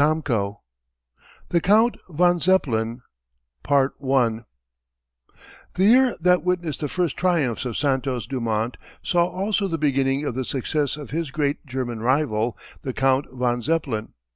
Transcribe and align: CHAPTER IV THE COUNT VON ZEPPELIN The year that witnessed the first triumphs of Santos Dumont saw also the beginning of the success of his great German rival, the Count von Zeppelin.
CHAPTER 0.00 0.32
IV 0.32 0.52
THE 1.48 1.60
COUNT 1.60 1.96
VON 2.08 2.38
ZEPPELIN 2.38 3.00
The 3.68 4.44
year 5.78 6.14
that 6.20 6.44
witnessed 6.44 6.78
the 6.78 6.88
first 6.88 7.16
triumphs 7.16 7.64
of 7.64 7.76
Santos 7.76 8.28
Dumont 8.28 8.76
saw 9.02 9.26
also 9.26 9.66
the 9.66 9.76
beginning 9.76 10.24
of 10.24 10.36
the 10.36 10.44
success 10.44 10.96
of 10.96 11.10
his 11.10 11.32
great 11.32 11.66
German 11.66 11.98
rival, 12.00 12.56
the 12.82 12.92
Count 12.92 13.26
von 13.32 13.60
Zeppelin. 13.60 14.10